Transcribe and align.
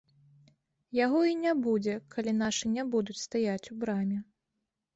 Яго 0.99 1.19
і 1.31 1.35
не 1.41 1.53
будзе, 1.67 1.93
калі 2.17 2.35
нашы 2.41 2.73
не 2.75 2.83
будуць 2.97 3.19
стаяць 3.27 3.61
у 3.61 3.73
браме. 3.85 4.19